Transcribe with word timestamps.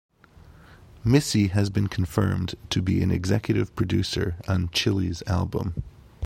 Missy 1.05 1.49
has 1.49 1.69
been 1.69 1.85
confirmed 1.85 2.55
to 2.71 2.81
be 2.81 3.03
an 3.03 3.11
executive 3.11 3.75
producer 3.75 4.35
on 4.47 4.69
Chilli's 4.69 5.21
album. 5.27 5.83